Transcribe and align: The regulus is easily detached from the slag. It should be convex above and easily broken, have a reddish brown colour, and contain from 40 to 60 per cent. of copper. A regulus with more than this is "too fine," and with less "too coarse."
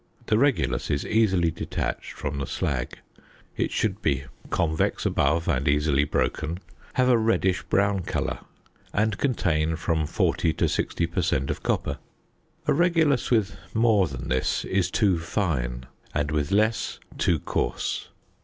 The 0.25 0.39
regulus 0.39 0.89
is 0.89 1.05
easily 1.05 1.51
detached 1.51 2.13
from 2.13 2.39
the 2.39 2.47
slag. 2.47 2.97
It 3.55 3.69
should 3.69 4.01
be 4.01 4.23
convex 4.49 5.05
above 5.05 5.47
and 5.47 5.67
easily 5.67 6.05
broken, 6.05 6.57
have 6.93 7.07
a 7.07 7.19
reddish 7.19 7.61
brown 7.61 7.99
colour, 7.99 8.39
and 8.93 9.19
contain 9.19 9.75
from 9.75 10.07
40 10.07 10.53
to 10.53 10.67
60 10.67 11.05
per 11.05 11.21
cent. 11.21 11.51
of 11.51 11.61
copper. 11.61 11.99
A 12.65 12.73
regulus 12.73 13.29
with 13.29 13.55
more 13.75 14.07
than 14.07 14.27
this 14.27 14.65
is 14.65 14.89
"too 14.89 15.19
fine," 15.19 15.85
and 16.15 16.31
with 16.31 16.49
less 16.51 16.99
"too 17.19 17.37
coarse." 17.37 18.09